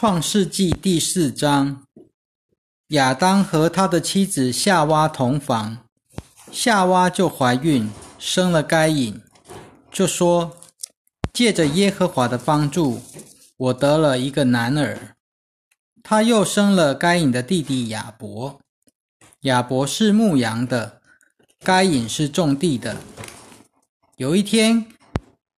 [0.00, 1.82] 创世纪第四章，
[2.86, 5.76] 亚当和他的妻子夏娃同房，
[6.50, 9.20] 夏娃就怀孕，生了该隐，
[9.92, 10.56] 就说
[11.34, 13.02] ：“借着耶和华的帮助，
[13.58, 15.16] 我得了一个男儿。”
[16.02, 18.58] 他又生了该隐的弟弟亚伯，
[19.40, 21.02] 亚伯是牧羊的，
[21.62, 22.96] 该隐是种地的。
[24.16, 24.86] 有一天，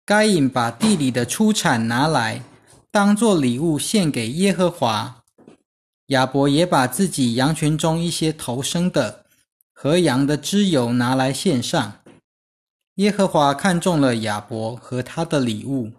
[0.05, 2.43] 该隐把地里的出产拿来。
[2.93, 5.23] 当做礼物献给耶和华，
[6.09, 9.25] 亚伯也把自己羊群中一些头生的
[9.73, 11.93] 和羊的脂油拿来献上。
[12.97, 15.91] 耶和华看中了亚伯和他的礼物，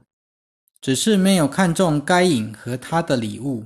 [0.81, 3.65] 只是没有看中该隐和他的礼物。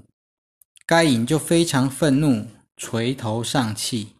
[0.87, 2.47] 该隐就非常愤怒，
[2.79, 4.15] 垂头丧气。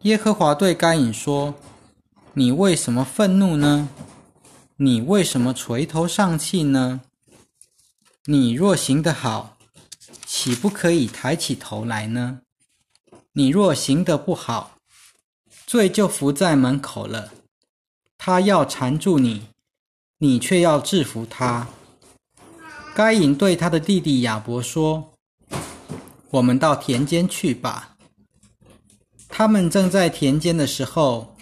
[0.00, 1.54] 耶和华对该隐说
[2.34, 3.88] ：“你为什么愤怒呢？
[4.78, 7.02] 你为什么垂头丧气呢？”
[8.32, 9.58] 你若行得好，
[10.24, 12.42] 岂不可以抬起头来呢？
[13.32, 14.76] 你若行得不好，
[15.66, 17.32] 罪就伏在门口了。
[18.16, 19.48] 他要缠住你，
[20.18, 21.66] 你却要制服他。
[22.94, 25.12] 该隐对他的弟弟亚伯说
[26.30, 27.96] ：“我们到田间去吧。”
[29.28, 31.36] 他们正在田间的时候，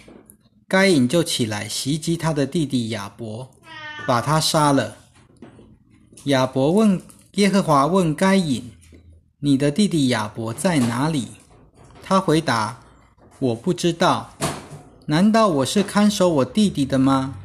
[0.67, 3.47] 该隐就起来袭击他的弟弟亚伯，
[4.07, 4.95] 把他杀了。
[6.25, 7.01] 亚伯问
[7.35, 8.71] 耶和华：“问该隐，
[9.39, 11.29] 你的弟弟亚伯在哪里？”
[12.03, 12.81] 他回答
[13.39, 14.33] ：“我不知道。
[15.05, 17.35] 难道我是看守我弟弟的吗？”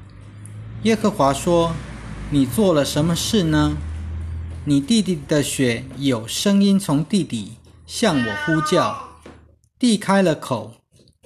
[0.83, 1.73] 耶和华说
[2.31, 3.77] ：“你做了什么事呢？
[4.65, 7.53] 你弟弟的血有声音从地底
[7.87, 9.21] 向我呼叫，
[9.79, 10.73] 地开了口，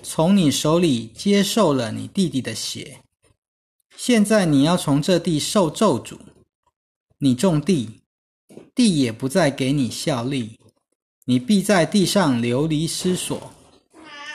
[0.03, 2.99] 从你手里接受了你弟弟的血。
[3.97, 6.19] 现在你要从这地受咒诅。”
[7.21, 8.01] 你种地，
[8.77, 10.57] 地也不再给你效力，
[11.25, 13.51] 你必在地上流离失所。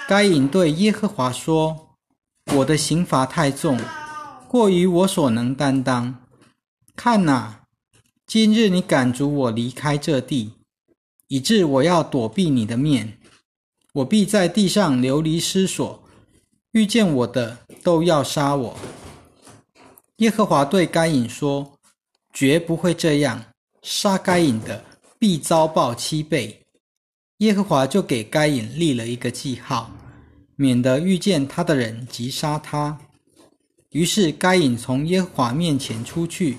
[0.05, 1.95] 该隐对耶和华说
[2.57, 3.79] ：“我的刑罚太重，
[4.49, 6.25] 过于我所能担当。
[6.93, 7.61] 看哪，
[8.27, 10.51] 今日你赶逐我离开这地，
[11.29, 13.17] 以致我要躲避你的面，
[13.93, 16.03] 我必在地上流离失所。
[16.73, 18.77] 遇见我的都要杀我。”
[20.17, 21.72] 耶和华对该隐说。
[22.33, 23.43] 绝不会这样，
[23.83, 24.83] 杀该隐的
[25.17, 26.59] 必遭报七倍。
[27.37, 29.91] 耶和华就给该隐立了一个记号，
[30.55, 32.99] 免得遇见他的人击杀他。
[33.91, 36.57] 于是该隐从耶和华面前出去，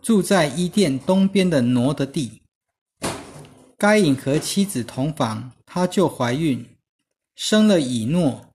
[0.00, 2.40] 住在伊甸东边的挪的地。
[3.76, 6.64] 该隐和妻子同房，他就怀孕，
[7.34, 8.46] 生了以诺。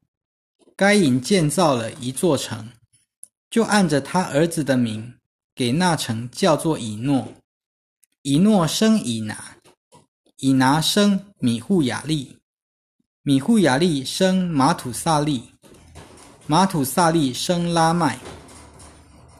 [0.77, 2.69] 该隐建造了一座城，
[3.49, 5.14] 就按着他儿子的名。
[5.55, 7.29] 给那城叫做以诺，
[8.23, 9.55] 以诺生以拿，
[10.39, 12.39] 以拿生米户雅利，
[13.21, 15.53] 米户雅利生马土萨利，
[16.45, 18.19] 马土萨利生拉麦，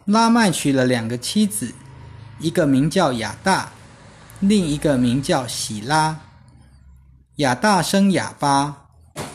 [0.05, 1.73] 拉麦娶了两个妻子，
[2.39, 3.73] 一个名叫亚大，
[4.39, 6.17] 另一个名叫喜拉。
[7.35, 8.87] 亚大生亚巴，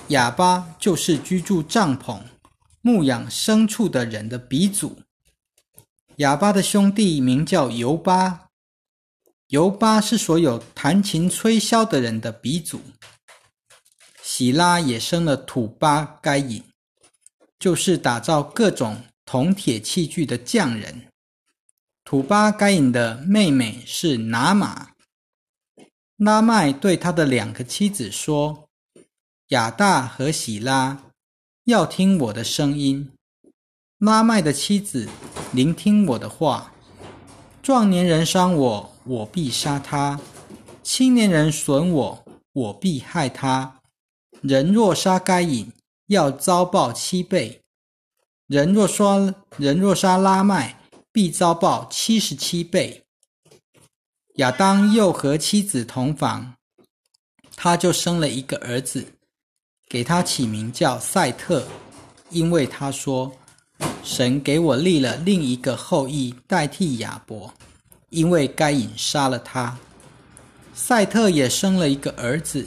[0.09, 2.23] 亚巴就是居住帐篷、
[2.81, 4.99] 牧养牲畜的人的鼻祖。
[6.17, 8.49] 哑巴的兄弟名叫尤巴，
[9.49, 12.81] 尤巴是所有弹琴吹箫的人的鼻祖。
[14.23, 16.63] 喜拉也生了土巴该隐，
[17.59, 21.07] 就是打造各种铜铁器具的匠人。
[22.05, 24.91] 土巴该隐的妹妹是拿玛。
[26.17, 28.69] 拉麦对他的两个妻子说
[29.49, 31.03] ：“亚大和喜拉
[31.65, 33.11] 要听我的声音。”
[34.01, 35.07] 拉麦的妻子。
[35.53, 36.73] 聆听我的话，
[37.63, 40.19] 壮年人伤我，我必杀他；
[40.83, 43.81] 青年人损我，我必害他。
[44.41, 45.71] 人若杀该隐，
[46.07, 47.61] 要遭报七倍；
[48.47, 50.81] 人若杀人若杀拉麦，
[51.13, 53.05] 必遭报七十七倍。
[54.37, 56.55] 亚当又和妻子同房，
[57.55, 59.05] 他就生了一个儿子，
[59.91, 61.67] 给他起名叫赛特，
[62.31, 63.31] 因为他说。
[64.03, 67.55] 神给我立了另一个后裔代替亚伯，
[68.09, 69.79] 因为该隐杀了他。
[70.75, 72.67] 赛特也生了一个儿子，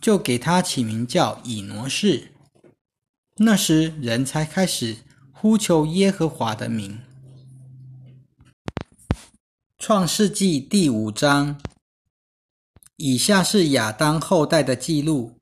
[0.00, 2.32] 就给他起名叫以挪士。
[3.36, 4.98] 那时人才开始
[5.32, 7.00] 呼求耶和华的名。
[9.78, 11.60] 创世纪第五章，
[12.96, 15.38] 以下是亚当后代的记录。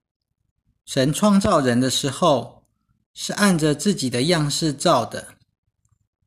[0.87, 2.60] 神创造人的时候。
[3.15, 5.35] 是按着自己的样式造的。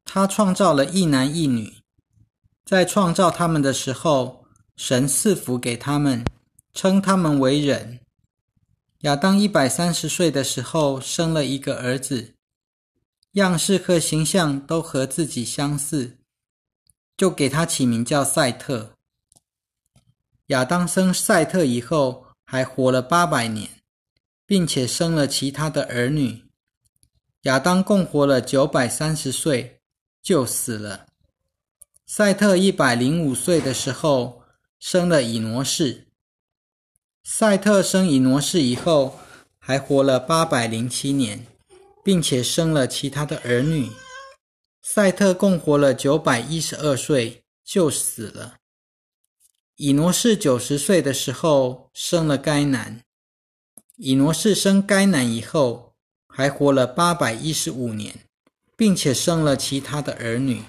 [0.06, 1.74] 他创造了一男一女，
[2.66, 4.46] 在创造他们的时候，
[4.76, 6.26] 神赐福给他们，
[6.74, 8.00] 称他们为人。
[9.00, 12.36] 亚当一百三十岁的时候，生了一个儿子，
[13.34, 16.18] 样式和形象都和自己相似，
[17.18, 18.94] 就给他起名叫赛特。
[20.48, 23.70] 亚当生赛特以后，还活了八百年，
[24.46, 26.44] 并且生了其他的儿女。
[27.44, 29.82] 亚当共活了九百三十岁，
[30.22, 31.08] 就死了。
[32.06, 34.44] 赛特一百零五岁的时候，
[34.80, 36.08] 生了以挪士。
[37.22, 39.20] 赛特生以挪士以后，
[39.60, 41.46] 还活了八百零七年，
[42.02, 43.92] 并且生了其他的儿女。
[44.82, 48.56] 赛特共活了九百一十二岁，就死了。
[49.76, 53.04] 以挪士九十岁的时候，生了该男。
[53.98, 55.93] 以挪士生该男以后，
[56.36, 58.22] 还活了八百一十五年，
[58.76, 60.64] 并且生了其他的儿女。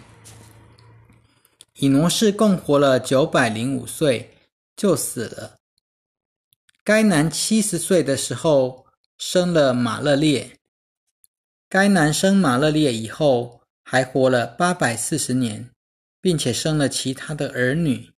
[1.76, 4.37] 以挪士共活了九百零五岁，
[4.76, 5.56] 就死了。
[6.84, 8.84] 该男七十岁的时候
[9.16, 10.58] 生了马勒列。
[11.70, 15.70] 该男生马勒列以后还活了八百四十年，
[16.20, 18.10] 并且生了其他的儿女。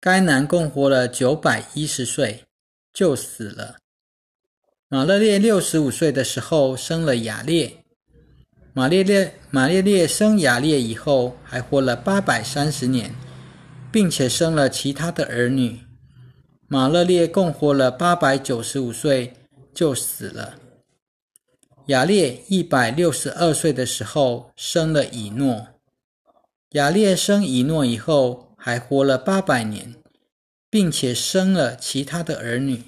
[0.00, 2.46] 该男共活了九百一十岁，
[2.94, 3.79] 就死了。
[4.92, 7.84] 马勒列六十五岁的时候生了雅列。
[8.72, 13.14] 马列列马列列生雅列以后还活了八百三十年，
[13.92, 15.78] 并且生了其他的儿女。
[16.66, 19.34] 马勒列共活了八百九十五岁，
[19.72, 20.56] 就死了。
[21.86, 25.68] 雅列一百六十二岁的时候生了以诺。
[26.70, 29.94] 雅列生以诺以后，还活了八百年，
[30.68, 32.82] 并且生了其他的儿女。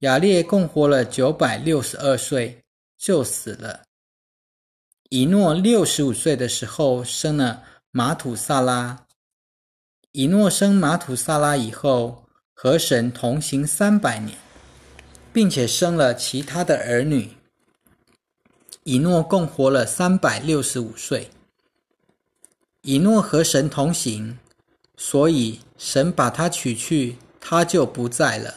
[0.00, 2.62] 雅列共活了九百六十二岁，
[2.98, 3.84] 就死了。
[5.08, 9.06] 以诺六十五岁的时候生了马土萨拉。
[10.12, 12.24] 以诺生马土萨拉以后。
[12.62, 14.36] 和神同行三百年，
[15.32, 17.30] 并且生了其他的儿女。
[18.84, 21.30] 以诺共活了三百六十五岁。
[22.82, 24.38] 以诺和神同行，
[24.98, 28.56] 所以神把他取去，他就不在了。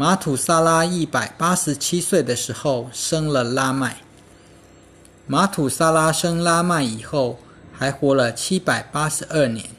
[0.00, 3.96] 马土萨拉一百八十七岁的时候生了拉麦。
[5.26, 7.40] 马土萨拉生拉麦以后，
[7.72, 9.70] 还活了七百八十二年，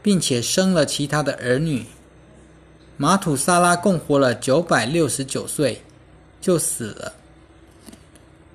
[0.00, 1.86] 并且生了其他的儿女。
[2.96, 5.82] 马土萨拉共活了九百六十九岁，
[6.40, 7.14] 就死了。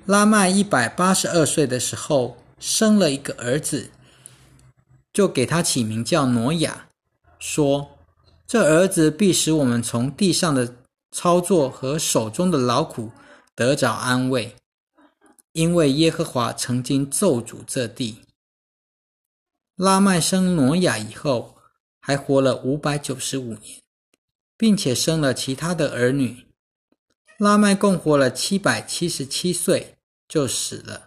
[0.06, 3.90] 拉麦一百八十二岁的时候生了一个儿子，
[5.12, 6.86] 就给他起名叫挪亚，
[7.38, 7.90] 说
[8.48, 10.74] ：“这儿子必使我们从地上的
[11.18, 13.10] 操作和手中的劳苦
[13.56, 14.54] 得着安慰，
[15.50, 18.22] 因为耶和华曾经咒诅这地。”
[19.74, 21.56] 拉麦生挪亚以后，
[22.00, 23.80] 还活了五百九十五年。
[24.58, 26.48] 并且生了其他的儿女，
[27.38, 29.94] 拉麦共活了七百七十七岁
[30.26, 31.06] 就死了。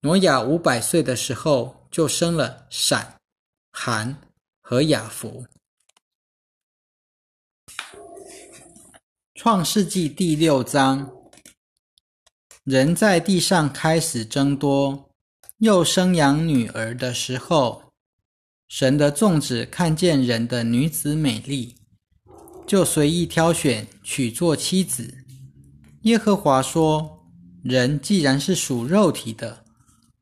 [0.00, 3.20] 挪亚五百岁的时候就生了闪、
[3.70, 4.20] 含
[4.60, 5.46] 和雅弗。
[9.44, 11.10] 创世纪第六章，
[12.62, 15.10] 人在地上开始增多，
[15.58, 17.82] 又生养女儿的时候，
[18.68, 21.74] 神的众子看见人的女子美丽。
[22.68, 25.12] 就随意挑选娶做妻子。
[26.02, 27.26] 耶和华说
[27.64, 29.64] ：“人既然是属肉体的，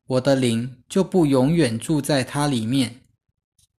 [0.07, 3.03] 我的灵就不永远住在他里面。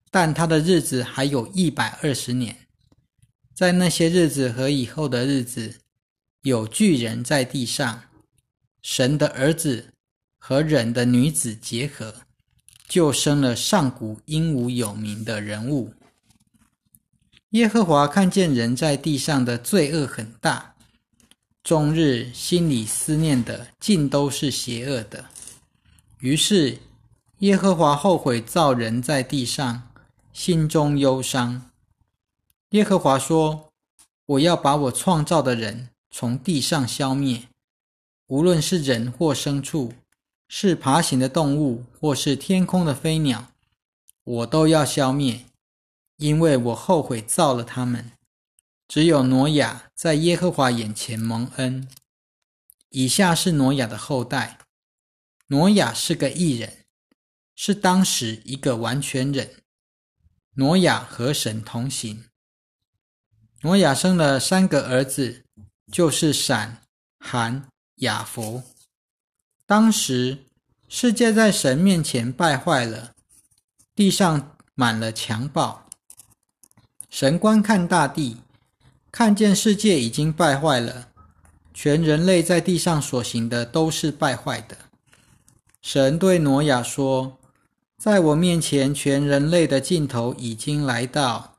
[0.09, 2.62] 但他的日子还有一百二十年，
[3.55, 5.81] 在那些日子和以后的日子，
[6.43, 8.05] 有巨人在地上，
[8.83, 9.93] 神的儿子
[10.39, 12.15] 和人的女子结合，
[12.89, 15.95] 就生了上古英武有名的人物。”
[17.51, 20.75] 耶和华看见人在地上的罪恶很大，
[21.63, 25.27] 终日心里思念的尽都是邪恶的。
[26.21, 26.79] 于是
[27.41, 29.91] 耶和华后悔造人在地上，
[30.33, 31.72] 心中忧伤。
[32.73, 33.71] 耶和华说
[34.25, 37.49] ：“我要把我创造的人从地上消灭，
[38.29, 39.93] 无论是人或牲畜，
[40.49, 43.53] 是爬行的动物或是天空的飞鸟，
[44.25, 45.45] 我都要消灭。”
[46.17, 48.13] 因为我后悔造了他们，
[48.87, 51.89] 只有挪亚在耶和华眼前蒙恩。
[52.91, 54.59] 以下是挪亚的后代。
[55.49, 56.85] 挪亚是个异人，
[57.55, 59.63] 是当时一个完全人。
[60.55, 62.25] 挪亚和神同行。
[63.63, 65.43] 挪亚生了三个儿子，
[65.91, 66.79] 就是闪、
[67.19, 67.65] 含、
[67.97, 68.63] 雅弗。
[69.67, 70.39] 当时
[70.89, 73.13] 世界在神面前败坏了，
[73.95, 74.49] 地上。
[74.75, 75.87] 满了强暴。
[77.11, 78.39] 神观看大地，
[79.13, 81.11] 看见世界已经败坏了，
[81.75, 84.77] 全人类在地上所行的都是败坏的。
[85.83, 87.39] 神对挪亚说
[88.01, 91.52] ：“在我面前，全人类的尽头已经来到，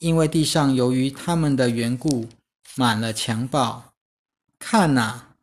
[0.00, 2.28] 因为地上由于他们的缘故
[2.74, 3.92] 满了强暴。
[4.58, 5.36] 看哪，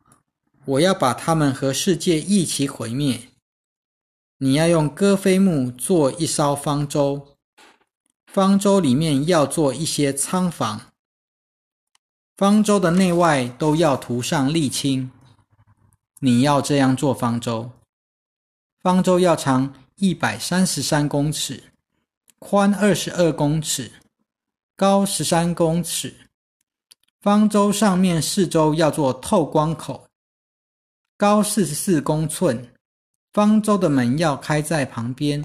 [0.64, 3.28] 我要把他们和世界一起毁灭。
[4.38, 7.36] 你要用戈飞木做一艘方舟，
[8.26, 10.92] 方舟里面要做一些仓房，
[12.36, 15.10] 方舟的内外都要涂上沥青。
[16.20, 17.72] 你要这样做方舟。”
[18.80, 21.64] 方舟要长一百三十三公尺，
[22.38, 23.90] 宽二十二公尺，
[24.78, 26.14] 高十三公尺。
[27.20, 30.08] 方舟上面四周要做透光口，
[31.16, 32.72] 高四十四公寸。
[33.32, 35.44] 方舟的门要开在旁边。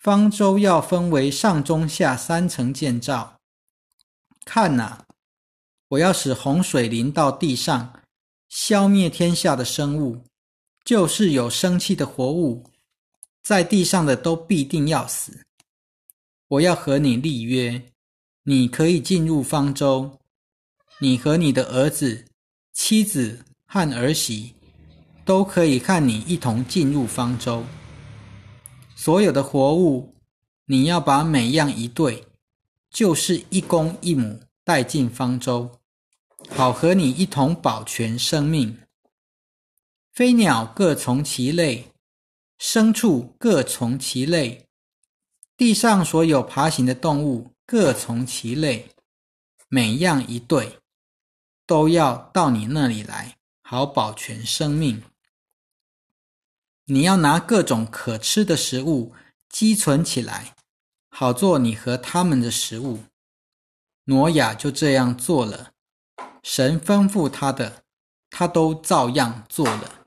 [0.00, 3.38] 方舟要分为上中下三层建造。
[4.44, 5.06] 看哪，
[5.90, 8.02] 我要使洪水淋到地上，
[8.48, 10.24] 消灭天下的生物。
[10.84, 12.68] 就是有生气的活物，
[13.44, 15.44] 在地上的都必定要死。
[16.48, 17.91] 我要和你立约，
[18.44, 20.18] 你可以进入方舟，
[20.98, 22.24] 你和你的儿子、
[22.72, 24.54] 妻子和儿媳
[25.24, 27.64] 都可以看你一同进入方舟。
[28.96, 30.16] 所有的活物，
[30.64, 32.24] 你要把每样一对，
[32.90, 35.78] 就是一公一母带进方舟，
[36.50, 38.76] 好和你一同保全生命。
[40.12, 41.92] 飞鸟各从其类，
[42.58, 44.66] 牲畜各从其类，
[45.56, 48.90] 地上所有爬行的动物各从其类，
[49.68, 50.78] 每样一对，
[51.66, 55.02] 都要到你那里来，好保全生命。
[56.84, 59.14] 你要拿各种可吃的食物
[59.48, 60.54] 积存起来，
[61.08, 63.04] 好做你和他们的食物。
[64.04, 65.72] 挪亚就这样做了，
[66.42, 67.84] 神吩咐他的，
[68.28, 70.01] 他都照样做了。